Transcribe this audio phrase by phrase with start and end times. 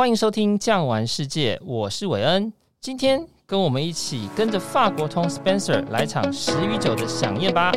[0.00, 2.50] 欢迎收听《酱玩世界》，我是韦恩。
[2.80, 7.70] 今天跟我们一起跟着法国通 Spencer 来场十与九的饗宴吧。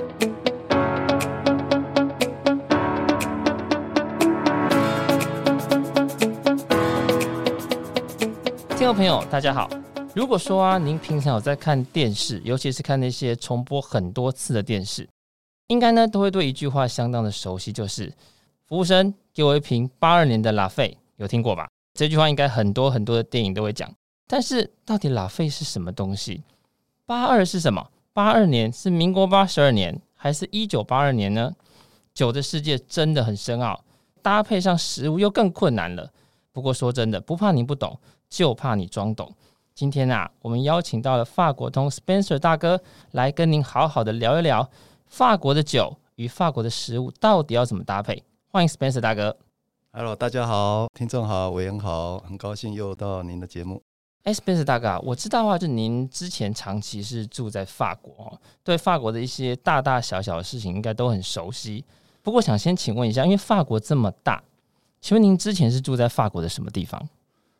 [8.69, 9.69] 听众朋友，大家好。
[10.15, 15.05] 如果说啊，您平常有在看电视，尤其是看那些重播很多次的电视，
[15.67, 18.09] 应该呢都会对一句话相当的熟悉，就是
[18.65, 21.67] “服务生，给我一瓶八二年的拉菲”，有听过吧？
[21.93, 23.93] 这句话应该很多很多的电影都会讲，
[24.27, 26.43] 但是到底拉菲是什么东西？
[27.05, 27.91] 八二是什么？
[28.13, 31.53] 八二年是民国八十二年，还是一九八二年呢？
[32.13, 33.83] 酒的世界真的很深奥，
[34.21, 36.11] 搭配上食物又更困难了。
[36.51, 39.31] 不过说真的，不怕你不懂，就怕你装懂。
[39.75, 44.69] 今天啊，我们邀请到了法国通 Spencer 大哥来跟您好好的聊一聊
[45.07, 48.23] 法国的酒与法国的食物到底要怎么搭配。
[48.47, 49.35] 欢迎 Spencer 大哥。
[49.95, 53.79] Hello，大家好，听众好，韦恩好，很高兴又到您的节目。
[54.23, 61.85] 哎，Spencer 大哥，我知道的话，就您之前长期是住在法国哦，对法国的一些大大小小的事情应该都很熟悉。
[62.23, 64.43] 不过，想先请问一下，因为法国这么大，
[64.99, 66.99] 请问您之前是住在法国的什么地方？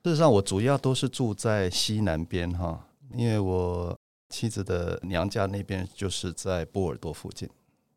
[0.04, 3.96] 事实上，我主要都是住在西南边哈，因为我
[4.30, 7.48] 妻子的娘家那边就是在波尔多附近。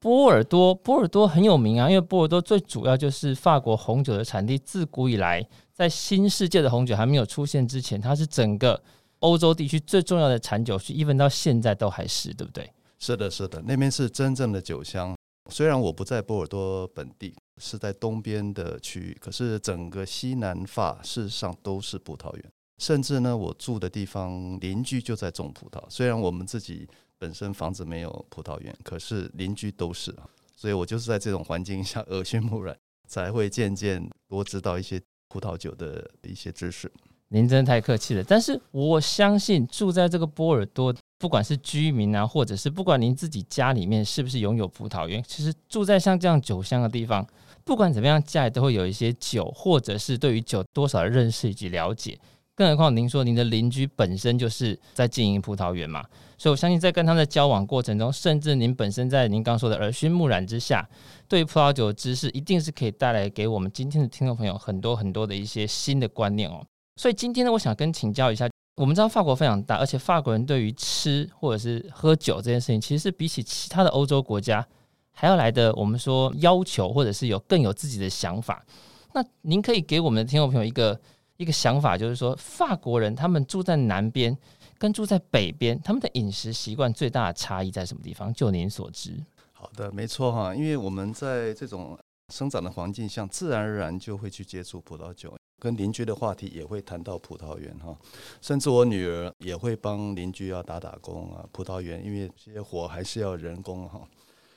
[0.06, 4.56] 波尔多，波尔多很有名啊，因为波尔多最主要就是法国红酒的产地。
[4.56, 8.80] 自古以来，在新世界的红酒还没有出现之前，它是整个
[9.18, 12.70] 欧洲地区最重要的产酒区，一直到现在都还是，对不对？
[13.00, 15.12] 是的，是的，那边是真正的酒乡。
[15.50, 22.44] 虽然我不在波尔多本地，是在东边的区域，可是整个西南法事实上都是葡萄园，
[22.78, 25.82] 甚至呢，我住的地方邻居就在种葡萄。
[25.88, 26.88] 虽然我们自己。
[27.18, 30.14] 本身房子没有葡萄园，可是邻居都是，
[30.54, 32.76] 所以我就是在这种环境下耳濡目染，
[33.08, 36.90] 才会渐渐多知道一些葡萄酒的一些知识。
[37.28, 47.26] 您真的太客气了，但是我相信住在这个波尔多，不管是居民啊，或者是不管您自己家里面是不是拥有葡萄园，其实住在像这样酒乡的地方，
[47.64, 52.16] 不管怎么样，家里都会有一些酒，或者是对于酒多少的认识以及了解。
[52.56, 56.02] 更何况您说您的邻居本身就是在经营葡萄园嘛，
[56.38, 60.88] 所以我相信在跟他们的交往过程中，甚至您本身在您刚说的耳熏目染之下，
[61.28, 66.64] 对于葡萄酒的知识一定是可以带来给我们今天的听众朋友很多很多的一些新的观念哦。
[66.96, 74.66] 所以今天呢，我想跟请教一下，我们知道法国非常大，而且法国人对于吃或者是喝酒这件事情，其实是比起其他的欧洲国家
[75.12, 78.64] 还要来的，我们说要求或者是有更有自己的想法。
[79.12, 80.98] 那您可以给我们的听众朋友一个。
[81.36, 84.36] 一个想法就是说，法国人他们住在南边
[84.78, 88.32] 跟住在北边，他们的饮食习惯最大的差异在什么地方？
[88.32, 89.22] 就您所知。
[89.52, 91.98] 好的，没错哈，因为我们在这种
[92.32, 97.96] 生长的环境下，自然而然就会去接触葡萄酒，跟邻居的话题也会谈到葡萄园哈，
[98.40, 104.00] 甚至我女儿也会帮邻居要打打工啊，葡萄园因为这些活还是要人工哈。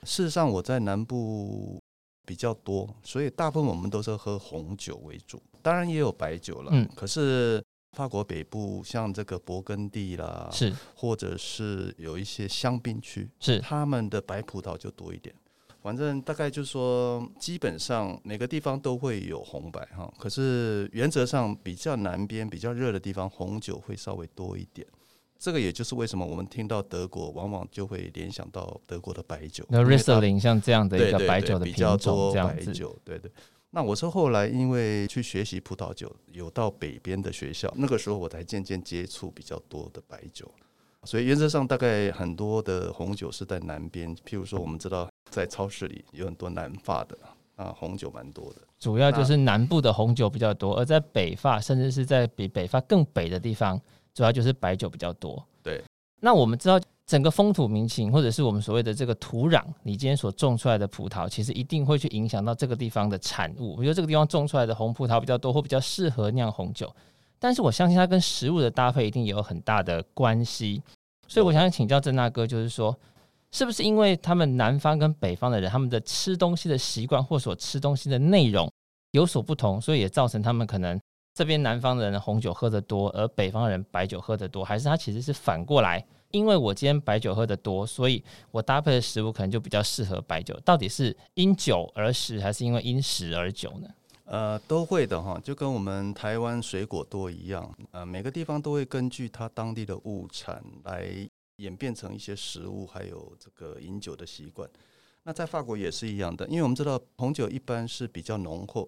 [0.03, 1.81] 事实上，我在南部
[2.25, 5.41] 比较多，所以大部分我们都是喝红酒为主。
[5.61, 7.63] 当然也有白酒了，嗯，可是
[7.97, 15.33] 法国北部像这个勃艮第啦，是，或者是有一些香槟区，是他们的白葡萄就多一点。
[15.81, 24.85] 反正大概就是说，基本上每个地方都会有红白哈，可是原则上比较南边比较热的地方，红酒会稍微多一点。
[25.37, 32.73] 这个也就是为什么我们听到德国，往往就会联想到德国的白酒，那 Riesling 像这样的一个白酒的品种，这样子，
[33.05, 33.31] 对对。
[33.71, 40.51] 那我是后来因为去学习葡萄酒，有到北边的学校，那个时候我才渐渐接触比较多的白酒，
[41.03, 47.17] 所以原则上大概很多的红酒是在南边，譬如说我们知道在超市里有很多南法的
[47.55, 53.79] 啊红酒蛮多的，主要就是南部的红酒比较多，而在北法甚至是在比北法更北的地方，
[54.13, 55.45] 主要就是白酒比较多。
[55.61, 55.83] 对，
[56.21, 56.79] 那我们知道。
[57.09, 63.77] 整个风土民情，或者是我们所谓的这个土壤，你今天所种出来的葡萄，其实一定会去影响到这个地方的产物。
[63.77, 66.95] 比如这个地方种出来的红葡萄比较多，或比较适合酿红酒。
[67.39, 70.83] 但是我相信它跟食物的搭配一定也有很大的关系。
[71.27, 72.95] 所以我想请教郑大哥，就是说，
[73.51, 78.71] 是不是因为他们南方跟北方的人，他们的吃东西的习惯或所吃东西的内容
[79.13, 81.01] 有所不同，所以也造成他们可能
[81.33, 86.05] 这边南方的人红酒喝得多，而北方人白酒喝得多，还是他其实是反过来？
[86.31, 90.59] 因为我今天白酒喝得多，所以我搭配的食物可能就比较适合白酒。
[90.63, 93.87] 到底是因酒而食，还是因为因食而酒呢？
[94.25, 101.09] 呃，都会的哈，就跟我们台湾水果多一样，呃，每个地方都会根据它当地的物产来
[101.55, 104.69] 演变成一些食物，还有这个饮酒的习惯。
[105.23, 108.87] 那在法国也是一样的，因为我们知道红酒一般是比较浓厚。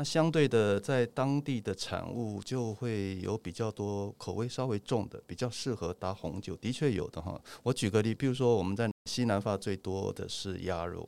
[0.00, 7.38] 那相对的，在当地的产物就会有比较多口味稍微重的，比较适合搭红酒，的确有的哈。
[7.62, 11.06] 我举个例，比如说我们在西南发最多的是鸭肉、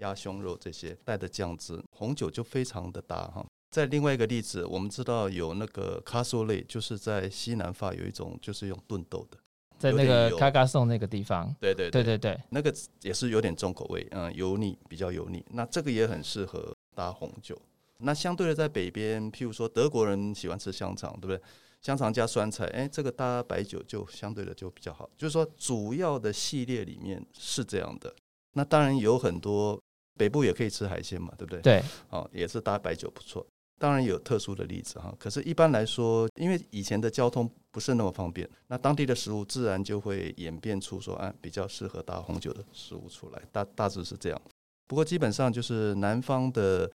[0.00, 3.42] 鸭胸肉这些带的酱汁，红酒就非常的搭哈。
[3.70, 9.38] 在另外一个例子，我们知道有那个卡索类，就是在西南发有一种就是用炖豆的，
[9.78, 17.58] 在那个卡卡颂那个地方，对对对对对对，那个也是有点重口味，嗯，油腻比较油腻，那这个也很适合搭红酒。
[17.98, 21.40] 那相对的，在北边，譬如说德国人喜欢吃香肠，对不对？
[21.82, 25.08] 香肠加酸菜，哎，这个搭白酒就相对的就比较好。
[25.16, 28.12] 就是说，主要的系列里面是这样的。
[28.54, 29.80] 那当然有很多
[30.18, 31.60] 北部也可以吃海鲜嘛，对不对？
[31.60, 33.46] 对，哦，也是搭白酒不错。
[33.78, 43.42] 当然有特殊的例子哈，可是一般来说，因为以前的交通不是那么方便，那当地的食物自然就会演变出说，啊，比较适合搭红酒的食物出来。
[43.52, 44.42] 大大致是这样。
[44.88, 46.90] 不过基本上就是南方的。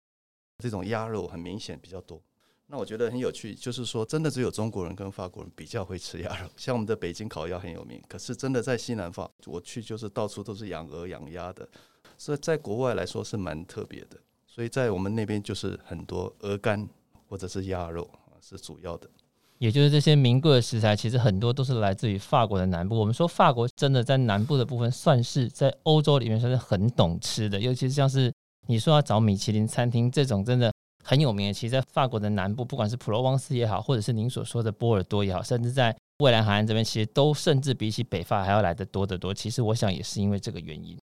[0.61, 2.23] 这种鸭肉很明显比较多，
[2.67, 11.69] 那我觉得很有趣，就是说真的只有中国人跟法国人比较会吃鸭肉，像我们的北京烤鸭很有名，可是真的在西南方，我去就是到处都是养鹅养鸭的，
[12.17, 14.17] 所以在国外来说是蛮特别的，
[14.47, 16.89] 所以在我们那边就是很多鹅肝
[17.29, 18.09] 或者是鸭肉
[18.41, 19.11] 是主要的，
[19.59, 22.97] 也就是这些名贵的食材，其实很多都是来自于法国的南部。
[22.97, 28.33] 我们说法国真的在南部的部分，算是在欧洲里面算是很懂吃的，尤其是像是。
[28.67, 30.73] 你说要找米其林餐厅这种真的
[31.03, 39.33] 很有名的，其实，在法国的南部，不管是普罗旺斯也好，或者是您所说的波尔多也好，甚至在蔚蓝海岸这边，其实都甚至比起北法还要来得多得多。
[39.33, 40.97] 其实我想也是因为这个原因。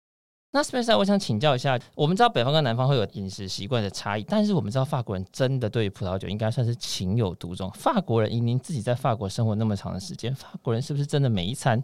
[0.53, 7.70] 那 Spencer，我想请教一下，我们知道北方跟南方会有饮食习惯的差异，但是我们知道法国人真的对葡萄酒应该算是情有独钟。
[7.73, 11.82] 法国人，以您自己在法国生活那么长的时间，法国人是不是真的每一餐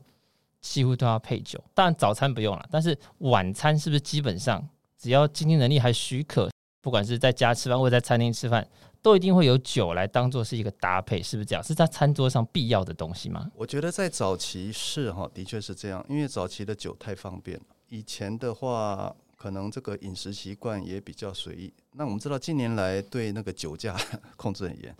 [0.60, 1.62] 几乎都要配酒？
[1.74, 4.66] 当然早餐不用了，但是晚餐是不是基本上？
[5.02, 6.48] 只要经济能力还许可，
[6.80, 8.64] 不管是在家吃饭或者在餐厅吃饭，
[9.02, 11.64] 都一定会有酒来当做是一个搭配，是不是这样？
[11.64, 13.50] 是在餐桌上必要的东西吗？
[13.56, 17.64] 我觉得在早期是哈，的确是这样，因为早期的酒太方便了。
[17.88, 21.72] 以前的话，可能这个饮食习惯也比较随意。
[21.94, 23.98] 那我们知道近年来对那个酒驾
[24.36, 24.96] 控制很严，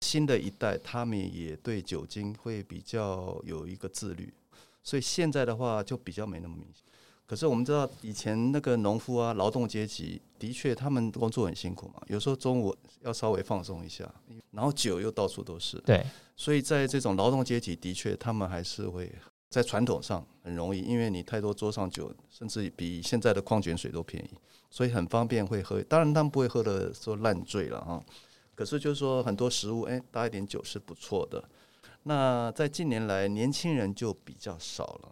[0.00, 4.34] 新的一代他们也对酒精会比较有一个自律，
[4.82, 6.82] 所以现在的话就比较没那么明显。
[7.26, 14.04] 可是我们知道，以前那个农夫啊，劳动阶级的确他们工作很辛苦嘛，有时候中午要稍微放松一下，
[14.50, 15.78] 然后酒又到处都是。
[15.86, 16.04] 对，
[16.36, 19.10] 所以在这种劳动阶级，的确他们还是会
[19.48, 24.30] 在传统上很容易，因为你太多桌上酒，甚至比现在的矿泉水都便宜，
[24.68, 25.82] 所以很方便会喝。
[25.84, 28.04] 当然他们不会喝的说烂醉了哈，
[28.54, 31.42] 可是就是说很多食物，哎，搭一点酒是不错的。
[32.02, 35.08] 那在近年来，年轻人就比较少了。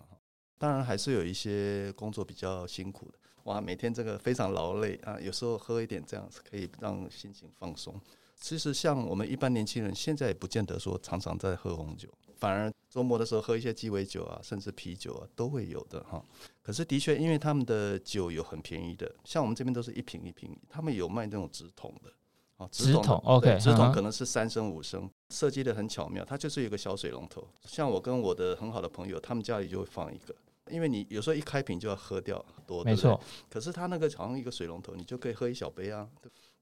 [0.63, 8.01] 当然还是有一些工作比较辛苦的，哇，每天这个非常劳累啊，有时候喝一点这样子可以让心情放松。
[8.37, 16.25] 其实像我们一般年轻人，现在也不见得说常常在喝红酒，反而周末的时候喝一些鸡尾酒啊，甚至啤酒啊都会有的哈。
[16.63, 22.13] 可是的确，因为他们的酒有很便宜的，像我们这边都是一瓶一瓶，他们有卖那种直筒的，
[22.59, 27.45] 啊，直筒，OK，直筒可能是三升五升，设计的很巧妙，它就是有一个小水龙头。
[27.65, 30.33] 像我跟我的很好的朋友，他们家里就会放一个。
[30.73, 33.21] 因为你有时候一开瓶就要喝掉多，没错。
[33.51, 36.09] 可是它那个好像一个水龙头，你就可以喝一小杯啊，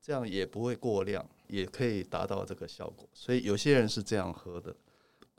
[0.03, 3.09] 这样也不会过量，也可以达到这个效果。
[3.15, 4.75] 所以有些人是这样喝的。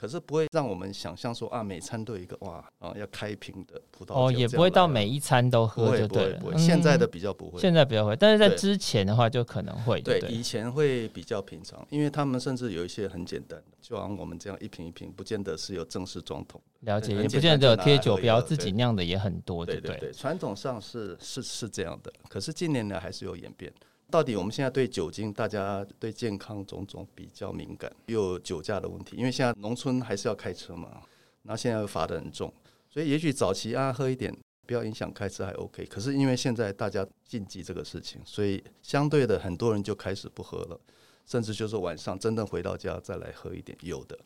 [0.02, 6.40] 可是不会让我们想象说啊，每餐都有一个哇啊要开瓶的葡萄酒哦，也不会到每一餐都喝就对了。
[6.40, 10.02] 不会，不会，现在的比较不会，现在比较会，但是在之前的话就可能会。
[10.02, 16.60] 对，以前会比较平常，因为他们甚至有一些很简单的，就像我们这样一瓶一瓶，不见得是有正式装桶。
[16.80, 20.12] 了解，也不见得有贴酒标，自己酿的也很多，对对对。
[20.12, 23.72] 传统上是是是这样的，可是近年来还是有演变。
[24.12, 31.02] 到底我们现在对酒精，大家对健康种种比较敏感，又有酒驾的问题，因为现在农村还是要开车嘛，
[31.44, 32.54] 然后现在罚得很重，
[32.90, 34.36] 所以也许早期啊喝一点，
[34.68, 35.86] 不要影响开车还 OK。
[35.86, 40.80] 可是因为现在大家禁忌这个事情，所以相对的很多人就开始不喝了，
[41.26, 44.20] 甚至就是晚上真正回到家再来喝一点，有的。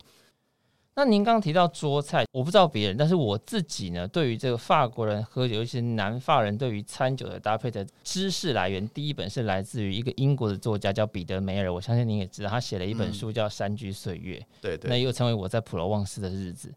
[0.98, 16.74] 那您刚刚提到桌菜，我不知道别人，但是我自己呢，对于这个法国人喝酒，尤其是南法人对于餐酒的搭配的知识来源，第一本是来自于一个英国的作家叫彼得梅尔，我相信您也知道，他写了一本书叫《山居岁月》，嗯，对对，那又称为我在普罗旺斯的日子。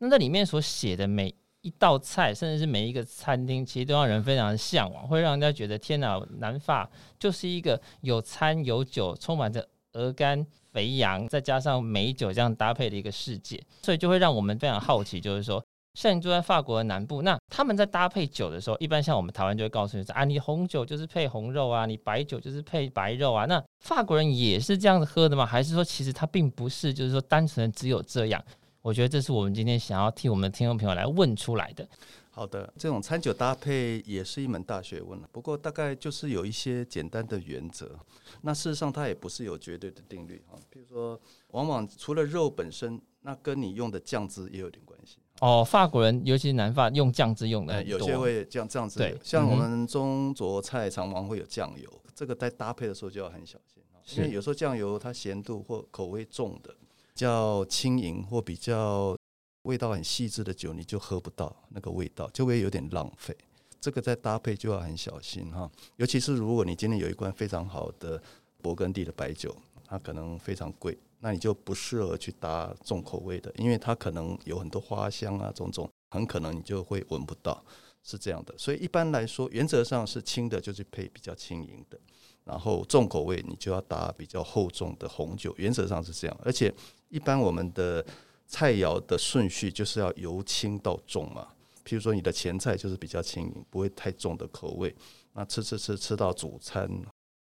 [0.00, 10.46] 那这里面所写的每一道菜，甚至是每一个餐厅，其实都让人非常的向往，会让人家觉得天哪，南法就是一个有餐有酒，充满着鹅肝。
[10.72, 15.62] 肥羊再加上美酒这样搭配的一个世界，所以就会让我们非常好奇，就是说
[15.94, 23.44] 像你住在法国的南部，那他们在搭配酒的时候，一般像我们台湾就会告诉你说啊，你红酒就是配红肉啊，你白酒就是配白肉啊。
[23.44, 25.44] 那法国人也是这样子喝的吗？
[25.44, 28.42] 还是说其实他并不是，就是说单纯只有这样？
[28.80, 31.86] 我觉得这是我们今天想要替我们的听众朋友来问出来的。
[32.34, 35.28] 好的，这种餐酒搭配也是一门大学问了。
[35.30, 37.94] 不过大概就是有一些简单的原则。
[38.40, 40.56] 那事实上它也不是有绝对的定律啊。
[40.70, 45.18] 比如说，往往除了肉本身，那跟你用的酱汁也有点关系。
[45.40, 48.98] 哦，法国人尤其是南法用酱汁用的、嗯，有些会这样这样子。
[48.98, 53.58] 对，像我们中桌菜常常会有酱油，嗯、这个在搭配的时候就要很小
[54.02, 59.14] 心，因为有时候酱油它咸度或口味重的，比较轻盈或比较。
[59.62, 63.36] 味道很细致的酒，你就喝不到那个味道，就会有点浪费。
[63.80, 68.20] 这个在搭配就要很小心哈，尤其是如果你今天有一罐非常好的
[68.62, 77.64] 勃艮第的白酒，它可能非常贵，那你就不适合去搭重口味的，因为它可能有很多花香啊，种种，很可能你就会闻不到，
[78.04, 78.54] 是这样的。
[78.56, 81.98] 所以一般来说，原则上是轻的，就去配比较轻盈的，
[82.44, 86.40] 然后重口味你就要搭比较厚重的红酒，原则上是这样。
[86.44, 86.72] 而且
[87.08, 88.04] 一般我们的。
[88.46, 91.48] 菜肴的顺序就是要由轻到重嘛，
[91.84, 94.94] 譬如说你的前菜就是比较轻盈，不会太重的口味。
[95.32, 96.86] 那吃吃吃吃到主餐，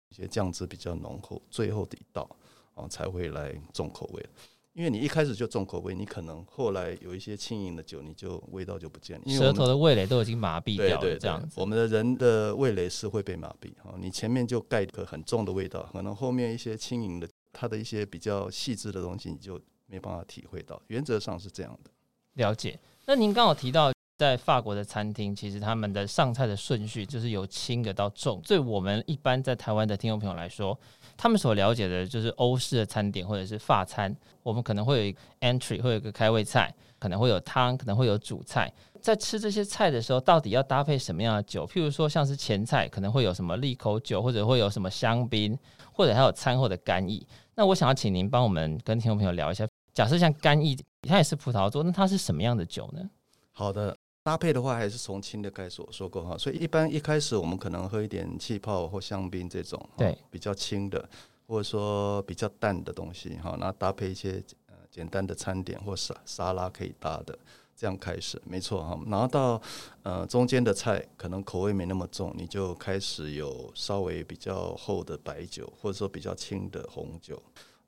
[0.09, 2.27] 一些酱汁比较浓厚，最后的一道
[2.75, 4.27] 啊才会来重口味。
[4.73, 9.25] 因为你一开始就重口味，你可能后来有一些轻盈的酒，你就味道就不见了。
[9.29, 11.61] 舌头的味蕾都已经麻痹掉了，这样子。
[11.61, 19.61] 我们的人的味蕾是会被麻痹啊，你前面就盖个很重的味道，可能后面一些轻盈的，它的一些比较细致的东西，你就。
[19.87, 21.91] 没办法体会到，原则上是这样的。
[22.35, 22.79] 了解。
[23.07, 28.41] 那您刚好提到，在法国的餐厅，其实他们的上菜的顺序就是由轻的到重。
[28.45, 30.79] 对我们一般在台湾的听众朋友来说，
[31.17, 38.73] 他们所了解的就是欧式的餐点或者是法餐，我们可能会有 entry，会有一个开胃菜，可能会有汤，可能会有主菜。
[39.01, 41.67] 在吃这些菜的时候，到底要搭配什么样的酒？
[41.67, 45.59] 譬如说，像是前菜可能会有什么利口酒，或者会有什么香槟，
[45.93, 47.27] 或者还有餐后的干邑。
[47.55, 49.67] 那我想要请您帮我们跟听众朋友聊一下。
[49.95, 53.09] 假设像干邑，它也是葡萄做，那它是什么样的酒呢？
[53.53, 55.81] 好的，搭配的话还是从轻的开始。
[55.81, 61.09] 我说过哈，所以一般一开始我们可能喝一点气泡或香槟这种，对，比较轻的，
[61.47, 67.39] 或者说比较淡的东西哈，那搭配一些呃简单的餐点或沙沙拉可以搭的，
[67.77, 68.99] 这样开始没错哈。
[69.07, 69.63] 然后到
[70.03, 77.41] 呃中间的菜可能口味没那么重，你就开始有稍微比较厚的白酒，或者说比较轻的红酒。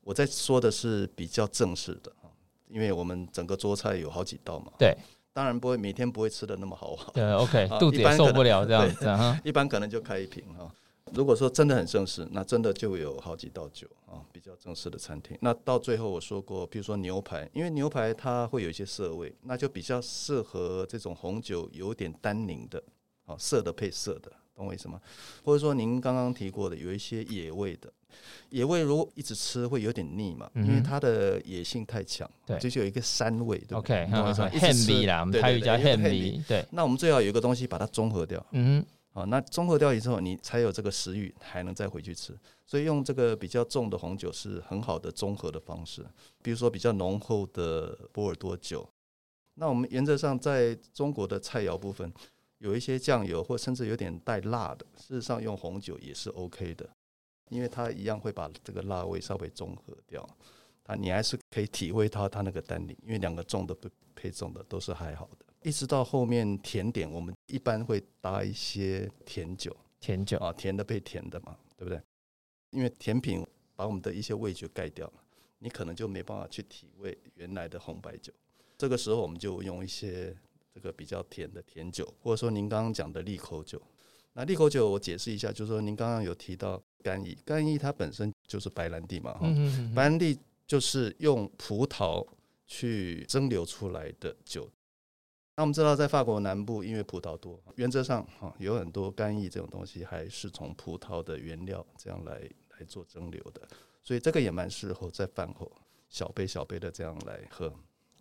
[0.07, 2.13] 我在说的是比较正式的，
[2.69, 4.71] 因为我们整个桌菜有好几道嘛。
[4.79, 4.97] 对，
[5.33, 7.11] 当然不会每天不会吃的那么豪华。
[7.13, 9.41] 对，OK，肚子也受不了这样子。
[9.43, 10.73] 一般可能就开一瓶哈。
[11.13, 15.37] 如果说真的很正式，那真的就有好几道酒啊，比较正式的餐厅。
[15.41, 22.81] 那到最后我说过，比如说牛排，因为牛排它会有一些涩味，那就比较适合这种红酒有点单宁的，
[23.25, 25.01] 啊，涩的配涩的，懂我意思吗？
[25.45, 27.93] 或者说您刚刚提过的有一些野味的。
[28.49, 36.65] 野味如果一直吃会有点腻嘛，因为它的野性太强，对，就是有一个膻味，对不对？OK，很很 heavy 啦，我们台语叫 heavy，对。
[36.73, 38.83] 那我们最好有一个东西把它综合掉，嗯，
[39.13, 42.35] 好，那综合掉以后，你才有这个食欲，还能再回去吃。
[42.65, 46.07] 所以用这个比较重的红酒是很好的综合的方式，
[46.43, 48.89] 比如说比较浓厚的波尔多酒。
[49.59, 52.11] 那我们原则上在中国的菜肴部分，
[52.59, 56.89] 有一些酱油或甚至有点带辣的，事实上用红酒也是 OK 的。
[57.49, 60.29] 因为它一样会把这个辣味稍微中和掉，
[60.83, 65.47] 它你还是可以体会到它那个单宁，因为两个重的不配重的都是还好的。
[65.63, 72.03] 一直到后面甜点，我们一般会搭一些甜酒，甜酒啊，甜的配甜的嘛，对不对？
[72.71, 73.47] 因为甜品
[73.77, 75.23] 把我们的一些味觉盖掉了，
[75.61, 78.33] 你可能就没办法去体味原来的红白酒。
[78.77, 80.37] 这个时候我们就用一些
[80.77, 83.81] 这个比较甜的甜酒，或者说您刚刚讲的利口酒。
[84.35, 86.83] 那利口酒我解释一下，就是说您刚刚有提到。
[87.03, 92.27] 干邑，干邑它本身就是白兰地嘛，哈、嗯，白兰地就是用葡萄
[92.67, 94.69] 去蒸馏出来的酒。
[95.55, 102.41] 那我们知道，在法国南部，因为葡萄多，原则上哈有很多干邑这种东西还是从葡萄的原料这样来
[102.77, 103.63] 来做蒸馏的，
[104.03, 105.71] 所以这个也蛮适合在饭后
[106.09, 107.73] 小杯小杯的这样来喝。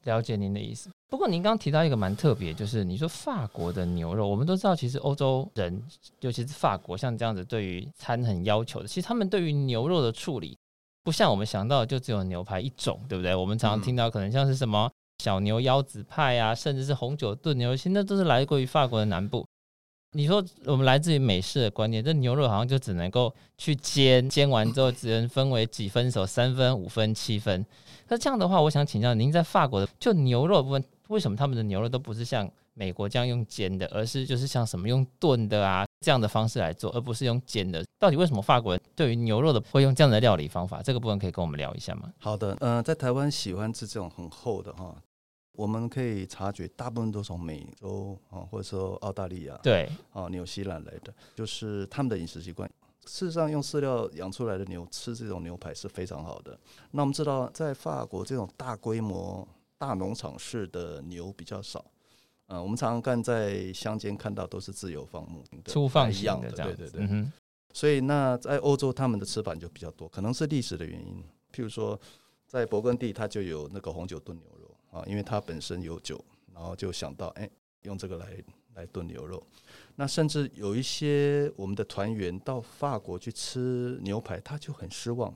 [0.04, 0.92] 了解您的意思。
[1.08, 5.82] 不过您刚刚提到一个蛮特别，就是你说法国的牛肉，我们都知道，其实欧洲人，
[6.22, 10.58] 尤其是法国，像这样子对于餐很要求的，其实他们对于牛肉的处理，
[11.04, 13.36] 不像我们想到的就只有牛排一种，对不对？
[13.36, 14.92] 我们常常听到可能像是什么
[15.24, 19.46] 小牛腰子派啊，甚至是红酒炖牛，其实那都是来自于法国的南部。
[20.14, 27.66] 你说我们来自于美式的观念，这牛肉好像就只能够去煎，煎完之后只能分为几分熟，三分、五分、七分。
[28.08, 37.84] 那这样的话，我想请教您，在法国的就牛肉的部分，为什么他们的牛肉都不是像美国这样用煎的，而是就是像什么用炖的啊这样的方式来做，而不是用煎的？
[38.00, 40.82] 到底为什么法国人对于牛肉的会用这样的料理方法？
[40.82, 42.12] 这个部分可以跟我们聊一下吗？
[42.20, 44.96] 好的，嗯、呃，在台湾喜欢吃这种很厚的哈，
[45.54, 52.70] 我们可以察觉大部分都从美洲啊，或者说澳大利亚对啊、纽西兰来的，就是他们的饮食习惯。
[53.08, 56.60] 事实上，用饲料养出来的牛吃这种牛排是非常好的。
[56.90, 59.48] 那我们知道，在法国这种大规模
[59.86, 61.86] 大农场式的牛比较少。
[62.48, 67.08] 嗯、呃，我们常常看在乡间看到都是自由放牧的，粗放一样的，对对对。
[67.08, 67.32] 嗯。
[67.72, 71.24] 所以，那在欧洲他们的吃法就比较多，可能是历史的原因。
[71.54, 72.00] 譬如说，
[72.48, 76.20] 在勃艮第，它就有那个红酒炖牛肉啊，因为它本身有酒，
[76.54, 77.52] 然后就想到，哎、欸，
[77.84, 79.46] 用这个来来炖牛肉。
[79.96, 85.34] 那甚至有一些我们的团员到法国去吃牛排，他就很失望，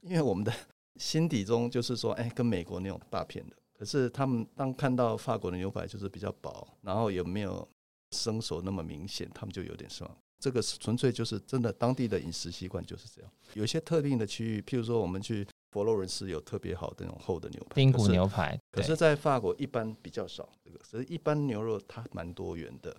[0.00, 0.52] 因为我们的
[0.96, 3.56] 心底中就是说，哎，跟美国那种大片的。
[3.80, 7.66] 可是他们当看到法国的牛排就是比较薄，然后也没有
[8.10, 10.18] 生熟那么明显，他们就有点失望。
[10.38, 13.30] 这个是纯粹就是真的当地的饮食习惯就是这样。
[13.54, 18.60] 有些特定的区域，譬如说我们去佛罗伦斯有特别好的那种厚的牛排，丁骨牛排。
[18.70, 22.94] 可是，在法国一般比较少这个，所以一般牛肉它蛮多元的。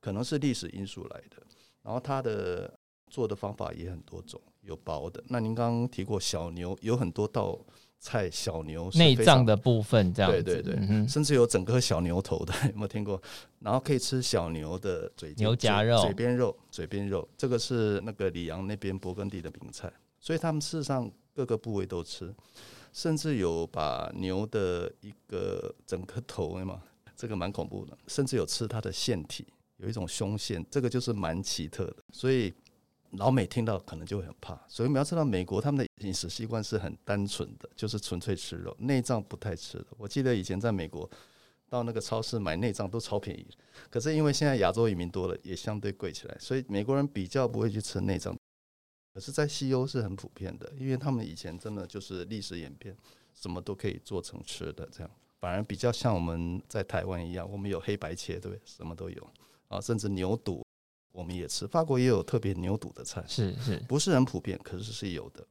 [0.00, 1.40] 可能是历史因素来的，
[1.82, 2.76] 然后它的
[3.08, 5.22] 做的方法也很多种，有薄的。
[5.28, 7.56] 那您刚刚提过小牛，有很多道
[8.04, 10.74] 菜，小牛内脏的部分这样子，对对。
[10.74, 13.18] 对，嗯、甚至有整颗小牛头的，有没有听过？
[13.60, 22.34] 然后可以吃小牛的嘴牛夹肉、嘴边肉、嘴边肉，这个是那个里昂那边勃艮第的名菜，所以他们事实上各个部位都吃，
[22.92, 26.82] 甚至有把牛的一个整颗头嘛，
[27.16, 29.46] 这个蛮恐怖的，甚至有吃它的腺体。
[29.78, 32.54] 有一种胸腺，这个就是蛮奇特的，所以
[33.16, 34.54] 老美听到可能就会很怕。
[34.68, 39.86] 所以我们要知道，美国他们的饮食习惯是很单纯的，就是纯粹吃肉，内脏不太吃的。
[39.96, 41.08] 我记得以前在美国
[41.68, 43.46] 到那个超市买内脏都超便宜，
[43.90, 48.36] 可是因为现在亚洲移民多了，也相对贵起来，所以美国人比较不会去吃内脏。
[49.12, 52.96] 可是，在西欧是很普遍的，因为他们以前真的就是历史演变，
[53.32, 58.60] 什么都可以做成吃的，这样反而比较像我们在台湾一样，我们有黑白切，对不对？
[58.64, 59.30] 什么都有。
[59.68, 60.63] 啊，甚至牛肚
[61.14, 65.42] 我们也吃，法国也有特别牛肚的菜，是是，不是很普遍，可是是有的。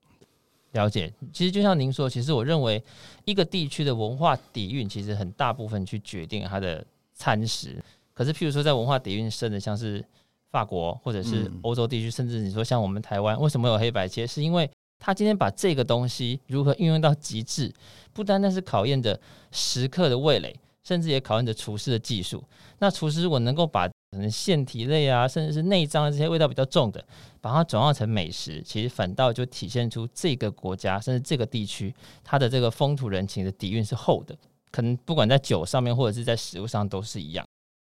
[0.73, 2.84] 了解，其实就像您说，其实我认为
[3.23, 7.82] 一个地区的文化底蕴，其实很大部分去决定它的餐食。
[8.13, 10.04] 可是，譬如说在文化底蕴深的，像是
[10.52, 14.28] 法国或者是欧洲地区，甚至你说像我们台湾，为什么有黑白切？
[14.28, 17.73] 是因为他今天把这个东西如何运用到极致，
[18.12, 19.17] 不单单是考验着
[19.52, 22.43] 食客的味蕾，甚至也考验着厨师的技术。
[22.80, 23.92] 那厨师如果能够把可
[24.23, 27.05] 能腺体类啊，甚至是内脏这些味道比较重的，
[27.39, 34.36] 把它转化成美食，其实反倒就体现出这个国家甚至这个地区它的这个风土人情的底蕴是厚的。
[34.71, 37.45] 可能不管在酒上面或者是在食物上都是一样。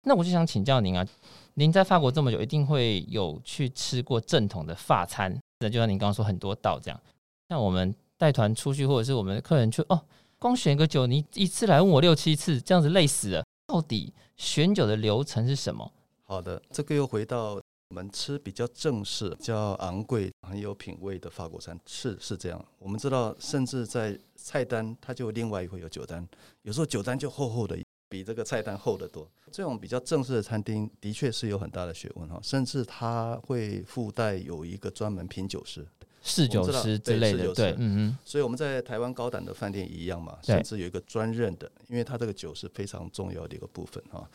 [0.05, 1.07] 那我就想请教您啊，
[1.55, 5.35] 您在法国这么久，一定会有去吃过正统的法餐？
[5.61, 7.01] 那就像您刚刚说很多道这样，
[7.49, 10.01] 像我们带团出去或者是我们的客人去哦，
[10.39, 13.45] 光选一个酒，你一次来问我六七次，这样子累死了。
[13.67, 15.91] 到底选酒的流程是什么？
[16.29, 17.55] 好的，这个又回到
[17.89, 22.65] 我们吃比较正式、比较昂贵、很有品味的法国餐，是是这样。
[22.81, 26.27] 我们知道，甚至在菜单，它就另外会有酒单，
[26.63, 29.31] 有时候酒单就厚厚的，比这个菜单厚得多。
[29.53, 35.87] 这种比较正式的餐厅，的确是有很大的学问哈，甚至它会附带有一个专门品酒师、
[36.23, 37.55] 试酒师之类的。
[37.55, 38.19] 对，嗯嗯。
[38.25, 44.29] 所以我们在台湾高档的饭店一样嘛，甚至有一个专任的，因为它这个酒是非常重要的一个部分哈。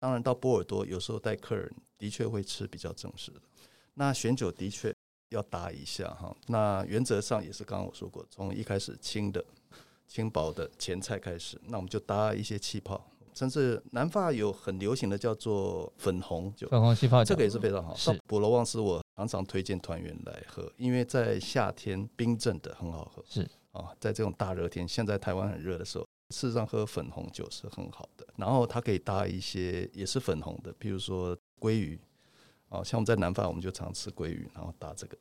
[0.00, 3.40] 当然，到波尔多有时候带客人的确会吃比较正式的。
[3.94, 4.92] 那选酒的确
[5.28, 6.34] 要搭一下哈。
[6.46, 9.44] 那原则上也是刚刚我说过，从一开始轻的、
[10.08, 13.06] 轻薄的前菜开始，那我们就搭一些气泡。
[13.34, 17.94] 甚至南法有很流行的叫做粉红酒，粉红气泡酒，这个也是非常好。
[17.94, 23.22] 是普罗旺斯，我常常推荐团员来喝，因为在夏天冰镇的很好喝。
[23.28, 26.06] 是啊，在这种大热天，现在台湾很热的时候。
[26.30, 28.26] 事实上，喝粉红酒是很好的。
[28.36, 31.98] 然后它可以搭一些也是粉红的，比如说鲑鱼。
[32.68, 35.18] 哦，像我们在南方，我们就常吃鲑鱼，然后搭这个。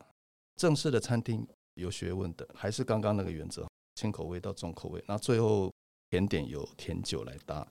[0.55, 5.03] 正式的餐厅有学问的，还是刚刚那个原则，轻口味到重口味。
[5.07, 5.73] 那最后
[6.11, 7.67] 甜点有甜酒来搭。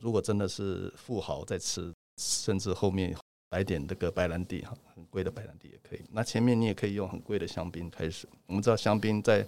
[0.00, 3.14] 如果真的是富豪在吃，甚至后面
[3.50, 6.00] 来点这个白兰地哈，很贵的白兰地也可以。
[6.10, 8.26] 那前面你也可以用很贵的香槟开始。
[8.46, 9.46] 我们知道香槟在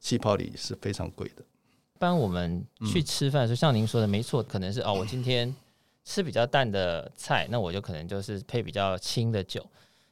[0.00, 1.44] 气泡里是非常贵的。
[1.98, 5.52] 一般我们去吃饭的时候，像您说的没错，可能是哦，我今天
[6.04, 9.66] 吃比较淡的菜，那我就可能就是配比较轻的酒。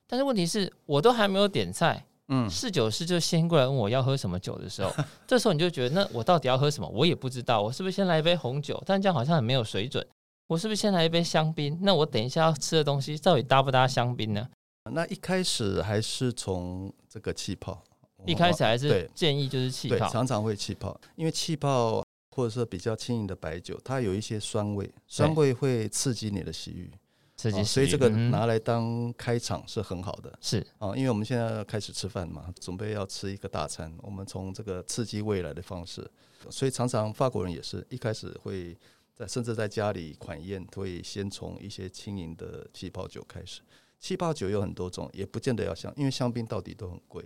[0.08, 4.92] 但是问题是我都还没有点菜，嗯，侍酒师就先过来问我要喝什么酒的时候，
[5.28, 6.88] 这时候你就觉得，那我到底要喝什么？
[6.88, 8.82] 我也不知道，我是不是先来一杯红酒？
[8.84, 10.04] 但这样好像很没有水准。
[10.48, 11.78] 我是不是先来一杯香槟？
[11.82, 14.48] 那我等一下要吃的东西到底搭不搭香槟呢？
[14.90, 17.80] 那一开始还是从这个气泡，
[18.26, 26.90] 一开始还是建议就是气泡，常常会气泡，因为气泡或者说比较轻盈的白酒，它有一些酸味，酸味会刺激你的食欲。
[27.36, 30.38] 刺激，所以这个拿来当开场是很好的。
[30.40, 36.10] 是啊，因为我们现在要开始吃饭嘛，准备要吃一个大餐，我们从这个刺激味来的方式，
[36.48, 38.74] 所以常常法国人也是一开始会
[39.14, 43.60] 在甚至在家里款宴，会先从一些轻盈的气泡酒开始。
[44.00, 47.22] 气泡酒有很多种，也不见得要香，因为香槟到底都很贵。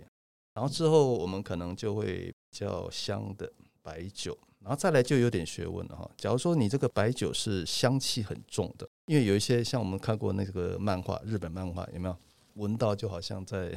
[0.53, 4.37] 然后之后我们可能就会比较香的白酒。
[4.59, 6.07] 然后再来就有点学问了哈。
[6.15, 12.15] 假如说你这个白酒是香气很重的，因为有一些像我们看过那个漫画，日本漫画有没有？
[12.55, 13.73] 闻到就好像在，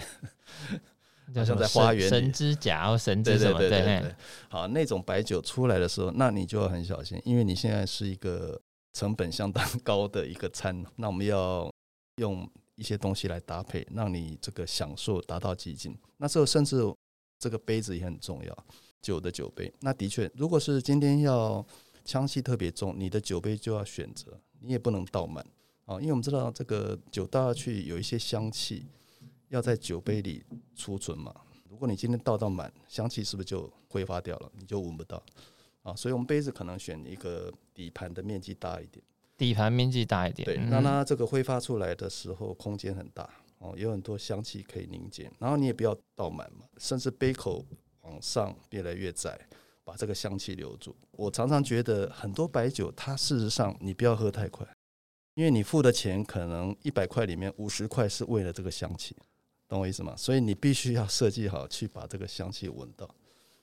[1.34, 3.58] 好像在花园里，神之甲或神之什么？
[3.58, 4.14] 对对。
[4.50, 8.60] 好，那种白酒出来的时候，那你就要很小心，因为你现在是一个
[8.92, 11.72] 成本相当高的一个餐，那我们要
[12.16, 15.96] 用一些东西来搭配，让你这个享受达到极尽。
[16.16, 16.82] 那时候甚至
[17.38, 18.66] 这个杯子也很重要。
[19.02, 21.62] 酒的酒杯，那的确，如果是今天要
[22.06, 25.44] 香气特别重，你的酒杯就要选择，你也不能倒满
[25.84, 28.86] 啊，因为我们知道这个酒倒下去有一些香气
[29.50, 30.42] 要在酒杯里
[30.74, 31.34] 储存嘛。
[31.68, 34.50] 如果你今天倒到满，香气是不是就挥发掉了？
[34.56, 35.22] 你就闻不到
[35.82, 35.94] 啊。
[35.94, 39.04] 所以我们杯子可能选一个底盘的面积大一点，
[39.36, 45.30] 底盘面积大一点，对，那它这个挥发出来的时候空间很大哦，有很多香气可以凝结。
[45.38, 47.64] 然后你也不要倒满嘛，甚至杯口。
[48.06, 49.48] 往上越来越窄，
[49.82, 50.94] 把这个香气留住。
[51.12, 54.66] 我常常觉得很多白酒，它事实上你不要喝太快，
[55.32, 59.16] 因为你付的钱可能一百块里面五十块是为了这个香气，
[59.66, 60.14] 懂我意思吗？
[60.18, 63.08] 所以你必须要设计好去把这个香气闻到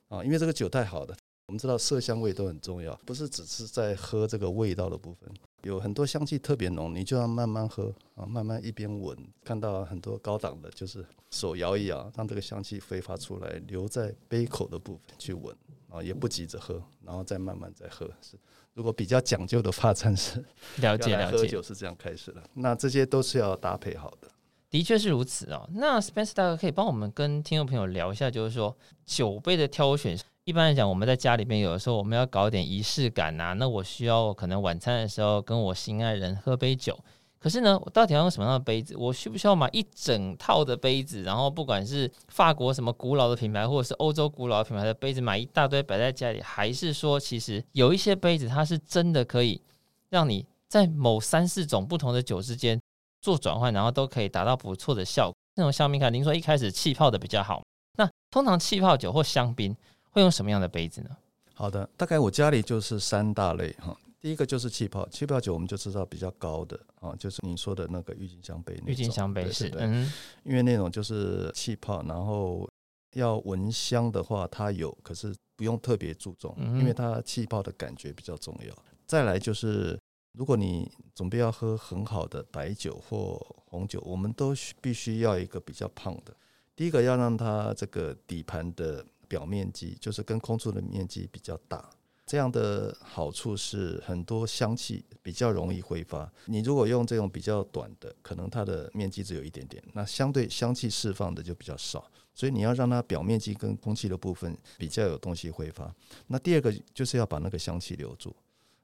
[0.08, 1.16] 啊，因为这个酒太好了。
[1.46, 5.32] 我们知道色香味都很重要，不是只是在喝这个味道的部分。
[5.63, 9.15] 有很多香气特别浓，你就要慢慢喝啊，慢慢一边闻。
[9.43, 15.56] 看到很多高档的，就是手摇一摇，让这个香气挥发出来，留在杯口的部分去闻
[15.89, 18.10] 啊，也不急着喝，然后再慢慢再喝。
[18.21, 18.36] 是，
[18.74, 20.43] 如果比较讲究的法餐是
[20.78, 22.41] 了解了解，喝酒是这样开始的。
[22.56, 24.28] 那这些都是要搭配好的。
[24.69, 25.69] 的确是如此哦。
[25.74, 30.17] 那 Spencer 大哥可以帮我们跟听众朋友聊一下，就是说酒杯的挑选。
[30.43, 36.97] 一般来讲，我们在家里面有的时候我们要搞点仪式感呐、啊，那我需要可能晚餐的时候跟我心爱人喝杯酒。
[37.38, 38.97] 可是呢，我到底要用什么样的杯子？
[38.97, 41.21] 我需不需要买一整套的杯子？
[41.21, 49.62] 然后不管是法国什么古老的品牌，或者是欧洲古老品牌的杯子，买一大堆摆在家里，还是说其实有一些杯子它是真的可以
[50.10, 52.82] 让你在某三四种不同的酒之间
[53.21, 55.36] 做转换，然后都可以达到不错的效果？
[55.56, 57.62] 那种香槟看，您说一开始气泡的比较好，
[57.97, 59.75] 那通常气泡酒或香槟。
[60.12, 61.10] 会用什么样的杯子呢？
[61.54, 63.95] 好的，大概我家里就是三大类哈。
[64.19, 68.80] 第一个就是气泡，气泡酒我们就知道比较高的啊，就是你说的那个郁金香杯。
[68.86, 70.12] 郁金香杯是，嗯，
[70.43, 72.69] 因为那种就是气泡，然后
[73.13, 78.76] 要闻香的话，它有，可是不用特别注重，因为它气泡的感觉比较重要。
[79.08, 80.00] 再来就是，
[80.34, 86.36] 如果你准备要喝很好的白酒或红酒，我们都必须要一个比较胖的。
[86.76, 89.06] 第一个要让它这个底盘的。
[89.32, 91.89] 表面积就是跟空处的面积比较大，
[92.26, 96.30] 这样的好处是很多香气比较容易挥发。
[96.48, 102.06] 你如果用这种比较短的，可能它的面积只有一点点，那相对香气释放的就比较少。
[102.34, 105.94] 所以你要让它表面积跟空气的部分比较有东西挥发。
[106.28, 108.30] 那第二个就是要把那个香气留住，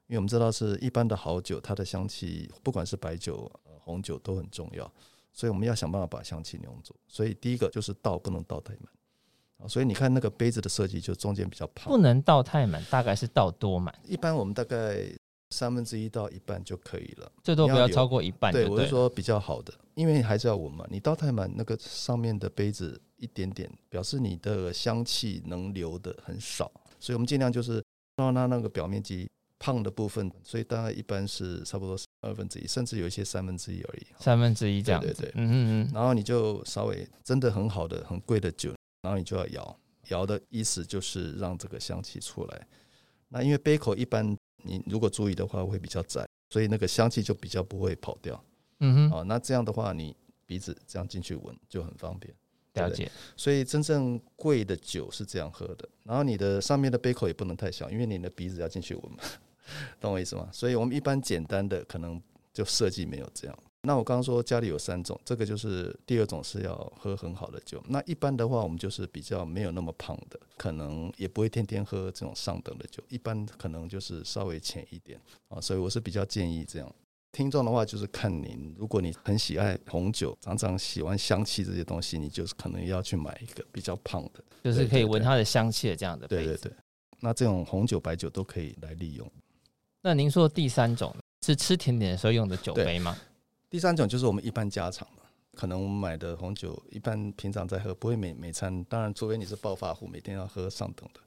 [0.06, 3.50] 因为我们知道是一般的好酒，它的香气不管是白酒、
[3.84, 4.90] 红酒都很重要，
[5.32, 6.94] 所以我们要想办法把香气留住。
[7.06, 8.92] 所以第一个就是倒不能倒太满。
[9.66, 13.92] 所以你看那个杯子的设计，就中间比较胖，不能倒太满，大概是倒多满？
[14.04, 15.04] 一般我们大概
[15.50, 18.52] 三分之一到一半就可以了，最多不要超过一半。
[18.52, 20.86] 对，我是说比较好的，因为还是要闻嘛。
[20.90, 26.70] 你倒太满，那个上面的杯子一点点，表示你的香气能留的很少。
[27.00, 27.82] 所以我们尽量就是
[28.16, 34.06] 让它那个表面积胖的部分，所以大概一般是差不多二分之一，甚至有一些三分之一而已。
[34.20, 35.90] 三分之一这样，对对对，嗯嗯嗯。
[35.92, 38.72] 然后你就稍微真的很好的、很贵的酒。
[39.02, 42.66] 然后你就要摇，摇的意思就是让这个香气出来。
[43.28, 48.42] 那因为杯口一般，你如果注意的话会比较窄，所以那个香气就比较不会跑掉。
[48.80, 52.34] 嗯哼，那这样的话，你鼻子这样进去闻就很方便。
[52.74, 53.10] 了解。
[53.36, 55.88] 所以真正贵的酒是这样喝的。
[56.04, 59.18] 然后你的上面的杯口也不能太小，因为你的鼻子要进去闻嘛，
[60.00, 60.48] 懂我意思吗？
[60.52, 63.58] 所以我们一般简单的可能就设计没有这样。
[63.82, 67.82] 那我刚刚说家里有三种，这个就是第二种是要喝很好的酒。
[67.88, 75.60] 那一般的话，我们就是比较没有那么胖的，可能也不会天天喝这种上等的酒，一般可能就是稍微浅一点啊。
[75.60, 76.94] 所以我是比较建议这样。
[77.30, 86.26] 听众的话就是看您，如果你很喜爱红酒，常常喜欢香气这些东西，你就是可能要去买一个比较胖的，就是可以闻它的香气的这样的。
[86.26, 86.72] 对对对，
[87.20, 89.30] 那这种红酒、白酒都可以来利用。
[90.02, 91.14] 那您说第三种
[91.46, 93.16] 是吃甜点的时候用的酒杯吗？
[93.70, 95.22] 第三种就是我们一般家常的，
[95.54, 98.82] 可能我们买的红酒，一般平常在喝，不会每每餐。
[98.84, 101.20] 当然，除非你是暴发户，每天要喝上等的。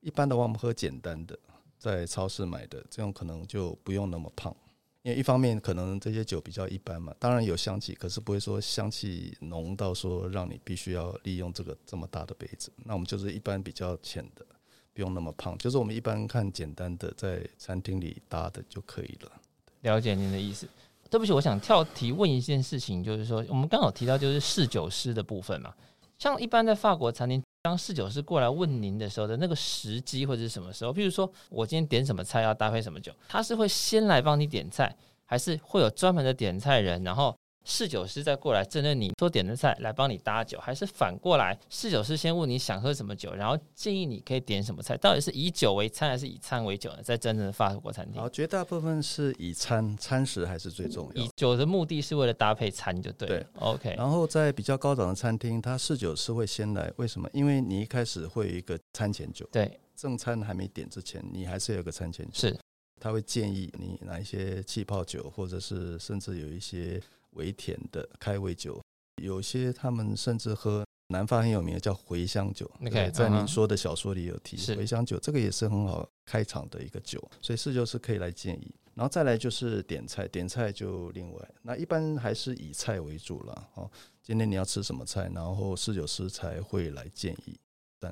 [0.00, 1.36] 一般的话，我们喝简单的，
[1.76, 4.54] 在超市买的，这种可能就不用那么胖。
[5.02, 12.70] 因为一方面可能这些酒比较一般嘛，当然有香气，可是不会说香气浓到说让你必须要利用这个这么大的杯子。
[12.84, 14.46] 那我们就是一般比较浅的，
[14.92, 19.32] 不用那么胖，就是我们一般看简单的，在餐厅里搭的就可以了。
[19.80, 20.68] 了解您的意思。
[21.10, 25.72] 对不起，我想跳题问一件事情，就是说，我们刚好提到就是侍酒师的部分嘛。
[26.18, 30.92] 像一般在法国餐厅，当侍酒师过来问您的时候的那个时机或者是什么时候？
[30.92, 34.94] 譬如说我今天点什么菜要搭配什么酒，他是会先来帮你点菜，
[35.24, 37.34] 还是会有专门的点菜人，然后？
[37.68, 44.96] 侍酒师再过来针对你所点的菜来帮你搭酒，还是反过来，侍酒师先问你想喝什么酒，然后建议你可以点什么菜？
[44.96, 47.02] 到底是以酒为餐还是以餐为酒呢？
[47.02, 51.22] 在真正的法国餐厅，好，绝大部分是以餐，餐食还是最重要。
[51.22, 53.36] 以酒的目的是为了搭配餐，就对了。
[53.36, 53.94] 对，OK。
[53.98, 57.28] 然后在比较高档的餐厅，他侍酒师会先来，为什么？
[57.34, 62.32] 因为你一开始会有一个餐前酒，对，正餐还没点之前，你还是有个餐前酒。
[62.32, 62.58] 是，
[62.98, 66.98] 他会建议你拿一些气泡酒，或者是甚至有一些。
[67.38, 68.78] 微甜的开胃酒，
[69.22, 72.70] 有些他们甚至喝南方很有名的叫茴香酒。
[72.82, 78.74] Okay, 在您说的小说里有提茴香酒，这个也是很好开场的一个酒，所以侍酒师可以来建议。
[78.94, 83.68] 然后再来就是点菜，点菜就另外，那一般还是以菜为主了。
[83.74, 83.88] 哦，
[84.20, 87.56] 今天你要吃什么菜，然后侍酒师才会来建议。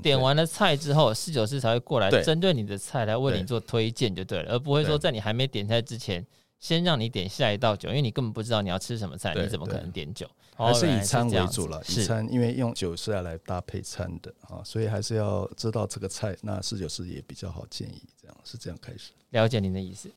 [0.00, 6.24] 点完了菜之后，侍酒师才会过来针对你的菜来为你做推荐就对了，而不会说在你还没点菜之前。
[6.66, 10.29] 先让你点下一道酒，因为你根本不知道你要吃什么菜，你怎么可能点酒？
[10.57, 11.81] 还是以餐为主了。
[11.88, 18.02] 以餐，因为用酒是要来搭配餐的啊，所以还是要知道这个菜，那侍酒师也比较好建议。
[18.20, 19.12] 这样是这样开始。
[19.31, 20.11] 了解您的意思。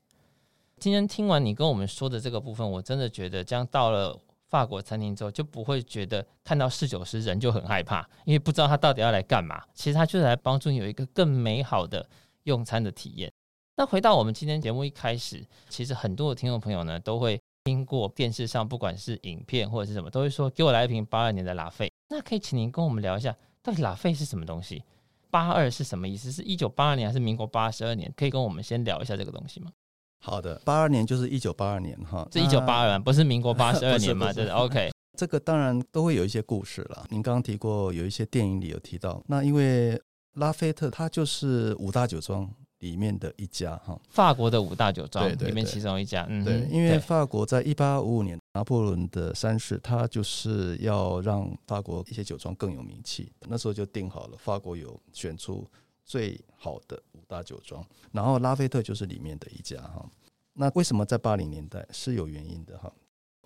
[0.80, 9.62] 今天听完你跟我们说的这个部分，我真的觉得，这样到了法国餐厅之后，就不会觉得看到侍酒师人就很害怕，因为不知道他到底要来干嘛。
[9.72, 12.04] 其实他就是来帮助你有一个更美好的
[12.42, 13.32] 用餐的体验。
[13.80, 21.90] 那回到我们今天节目一开始，其实很多的听众朋友呢，都会听过电视上，不管是影片或者是什么，都会说给我来一瓶八二年的拉菲。
[22.10, 24.82] 那可以请您跟我们聊一下，到底拉菲是什么东西？
[25.30, 26.30] 八二是什么意思？
[26.30, 28.12] 是一九八二年还是民国八十二年？
[28.14, 29.70] 可以跟我们先聊一下这个东西吗？
[30.18, 34.30] 好的，八二年就是一九八二年哈，这一九八二不是民国八十二年嘛？
[34.34, 34.90] 对的，OK。
[35.16, 37.06] 这个当然都会有一些故事了。
[37.08, 39.98] 您刚刚提过有一些电影里有提到，那因为
[40.34, 42.46] 拉菲特他就是五大酒庄。
[42.80, 55.66] 里面的一家哈，法国的五大酒庄里面其中一家，嗯，对，因为法国在一八五五年拿破仑的三世，他就是要让法国一些酒庄更有名气，那时候就定好了，法国有选出
[56.04, 60.04] 最好的五大酒庄，然后拉菲特就是里面的一家哈。
[60.54, 62.92] 那为什么在八零年代是有原因的哈？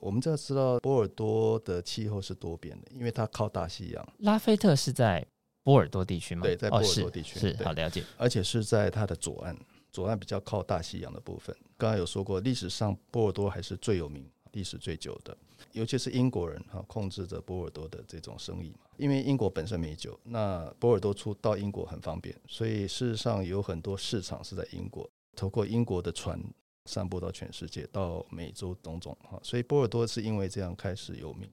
[0.01, 4.09] 我们就要知道波尔多的气候是多变的，因为它靠大西洋。
[4.19, 5.27] 拉菲特是在。
[5.65, 6.43] 波尔多地区吗？
[6.43, 8.05] 对，在波尔多地区，哦、是，是好了解。
[8.17, 9.57] 而且是在它的左岸，
[9.91, 11.57] 左岸比较靠大西洋的部分。
[11.77, 15.37] 刚刚有说过，历史上波尔多还是最有名、历史最久的，
[15.73, 18.81] 尤其是英国人哈控制着波尔多的这种生意嘛。
[18.99, 26.39] 因为英国本身没酒，那波尔多出到英国很方便，所以事实上有很多市场是在英国，透过英国的船
[26.85, 29.41] 散布到全世界，到美洲种种哈。
[29.43, 31.51] 所以波尔多是因为这样开始有名。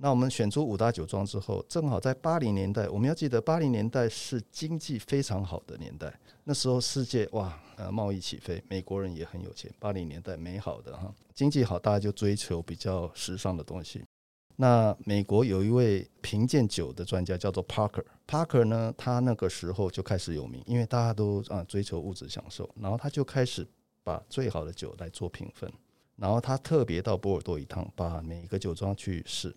[0.00, 6.12] 那我们选出五大酒庄之后，正好在八零年代，我们要记得八零年代是经济非常好的年代。
[6.44, 9.68] 那时候世界哇，呃，贸易起飞，美国人也很有钱。
[9.80, 14.04] 八零年代美好的哈，经济好，大家就追求比较时尚的东西。
[14.54, 23.66] 那美国有一位评鉴酒的专家叫做 Parker，Parker 呢，他那个时候就开始有名，因为大家都啊追求物质享受，然后他就开始
[24.04, 25.68] 把最好的酒来做评分，
[26.14, 29.52] 然后他特别到波尔多一趟，把每一个酒庄去试。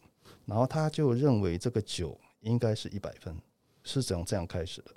[0.46, 3.36] 然后他就认为这个酒应该是一百分，
[3.84, 4.92] 是怎样这样开始的？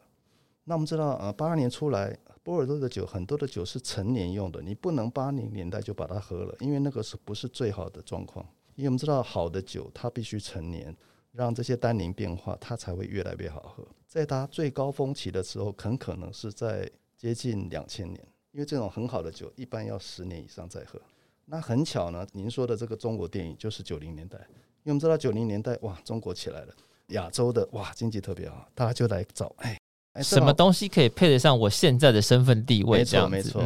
[0.65, 8.45] 那我们知道，呃，八二年出来，波尔多的酒很多的酒是陈年用的，你不能八零年代就把它喝了，因为那个是不是最好的状况？
[8.75, 10.97] 因为我们知道，好的酒它必须陈年，
[11.33, 13.87] 让这些单宁变化，它才会越来越好喝。
[14.09, 18.21] 在它最高峰期的时候，很可能是在接近两千年，
[18.53, 21.01] 因为这种很好的酒一般要十年以上再喝。
[21.45, 24.39] 那很巧呢，您说的这个中国电影就是九零年代，
[24.87, 26.75] 为我们知道九零年代哇，中国起来了，
[27.09, 29.79] 亚洲的哇经济特别好，大家就来找哎。
[30.23, 32.99] 什么东西可以配得上我现在的身份地位？
[32.99, 33.63] 没错，没错。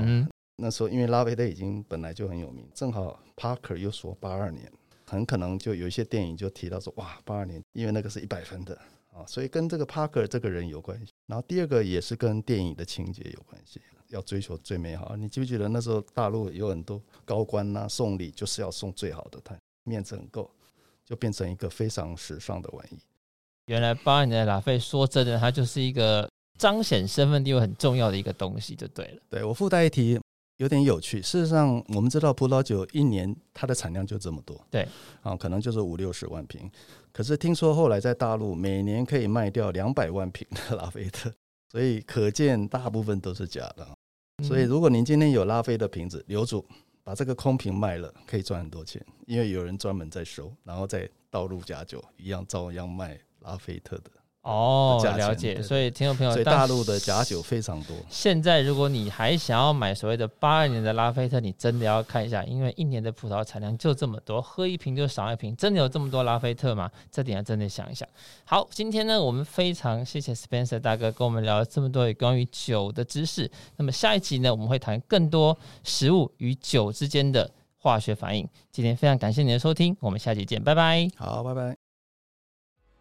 [0.56, 4.72] 那时候因为拉维德已经本来就很有名，正好 Parker 又说八二年，
[5.04, 8.74] 很可能就有一些电影就提到说哇，八二年，因为那个是一百分的
[9.12, 11.12] 啊，所以跟这个 Parker 这个人有关系。
[11.26, 15.14] 然后第二个也是跟电影的情节有关系，要追求最美好。
[15.16, 19.54] 你记不记得那时候大陆有很多高官呐、啊、送礼就是要送最好的，他
[19.84, 20.50] 面子很够，
[21.08, 22.98] 就变成一个非常时尚的玩意。
[23.66, 26.28] 原来八二年的拉菲，说真的，它就是一个。
[26.58, 29.22] 彰显身份地位很重要的一个东西，就对了。
[29.30, 30.18] 对，我附带一提，
[30.56, 31.22] 有点有趣。
[31.22, 34.84] 事实上，我们知道葡萄酒一年它的产量就这么多，对，
[35.22, 36.68] 啊，可能就是五六十万瓶。
[37.12, 41.32] 可是听说后来在大陆每年可以卖掉两百万瓶的拉菲特，
[41.70, 43.86] 所以可见大部分都是假的。
[44.42, 46.66] 所以如果您今天有拉菲的瓶子留住，
[47.08, 54.10] 把这个空瓶卖了，可以赚很多钱，因为有人专门在收，然后再倒入假酒，一样照样卖拉菲特的。
[54.48, 55.60] 哦，了解。
[55.60, 57.94] 所以听众朋友，所以大陆的假酒非常多。
[58.08, 66.90] 现在如果你还想要买所谓的八二年的拉菲特，你真的要看一下，因为一年的葡萄产量就这么多，喝一瓶就少一瓶，真的有这么多拉菲特吗？
[67.12, 68.08] 这点要真的想一想。
[68.44, 73.50] 好，今天呢，我们非常谢谢 Spencer 大哥跟我们聊了这么多关于酒的知识。
[73.76, 78.48] 那么下一集呢，我们会谈更多食物与酒之间的化学反应。
[78.72, 81.06] 今天非常感谢你的收听，我们下集见，拜拜。
[81.16, 81.87] 好，拜拜。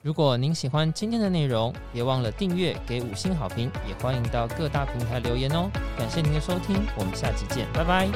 [0.08, 5.70] 如果您喜欢今天的内容，别忘了订阅、给五星好评，也欢迎到各大平台留言哦。
[5.98, 8.08] 感谢您的收听，我们下期见，拜拜。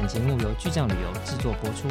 [0.00, 1.86] 本节目由巨匠旅游制作播出。